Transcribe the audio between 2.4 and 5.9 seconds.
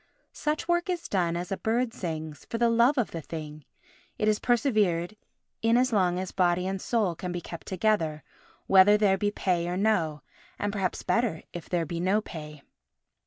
the love of the thing; it is persevered in